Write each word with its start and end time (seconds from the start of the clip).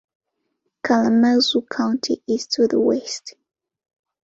Kalamazoo 0.83 1.63
County 1.69 2.23
is 2.27 2.47
to 2.47 2.65
the 2.67 2.79
west. 2.79 3.35